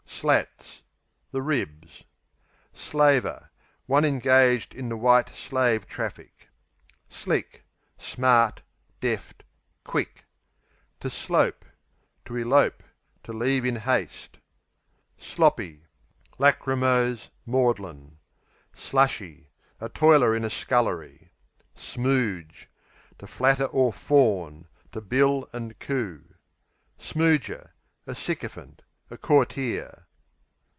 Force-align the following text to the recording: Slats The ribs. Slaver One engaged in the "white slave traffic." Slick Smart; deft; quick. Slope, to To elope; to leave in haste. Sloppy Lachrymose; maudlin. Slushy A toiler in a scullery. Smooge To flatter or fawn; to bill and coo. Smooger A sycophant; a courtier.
Slats 0.21 0.83
The 1.31 1.41
ribs. 1.41 2.03
Slaver 2.75 3.49
One 3.87 4.05
engaged 4.05 4.75
in 4.75 4.87
the 4.89 4.95
"white 4.95 5.29
slave 5.29 5.87
traffic." 5.87 6.47
Slick 7.09 7.65
Smart; 7.97 8.61
deft; 8.99 9.43
quick. 9.83 10.25
Slope, 11.01 11.65
to 12.25 12.33
To 12.33 12.35
elope; 12.35 12.83
to 13.23 13.33
leave 13.33 13.65
in 13.65 13.77
haste. 13.77 14.37
Sloppy 15.17 15.87
Lachrymose; 16.37 17.29
maudlin. 17.47 18.19
Slushy 18.73 19.49
A 19.79 19.89
toiler 19.89 20.35
in 20.35 20.45
a 20.45 20.51
scullery. 20.51 21.31
Smooge 21.75 22.67
To 23.17 23.25
flatter 23.25 23.65
or 23.65 23.91
fawn; 23.91 24.67
to 24.91 25.01
bill 25.01 25.49
and 25.51 25.79
coo. 25.79 26.35
Smooger 26.99 27.71
A 28.05 28.13
sycophant; 28.13 28.83
a 29.09 29.17
courtier. 29.17 30.05